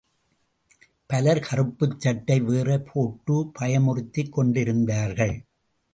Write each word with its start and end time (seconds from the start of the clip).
பலர் 1.05 1.39
கறுப்புச் 1.39 1.99
சட்டை 1.99 2.39
வேறு 2.39 2.81
போட்டு 2.81 3.51
பயமுறுத்திக் 3.59 4.29
கொண்டிருந்தார்கள். 4.29 5.35